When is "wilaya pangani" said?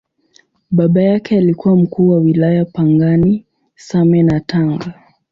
2.17-3.45